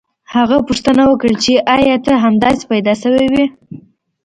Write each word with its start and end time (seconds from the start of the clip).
هغه 0.35 0.57
پوښتنه 0.67 1.03
وکړه 1.11 1.33
چې 1.43 1.53
ایا 1.75 1.95
ته 2.05 2.13
همداسې 2.23 2.63
پیدا 2.71 2.93
شوی 3.03 3.27
وې 3.33 3.45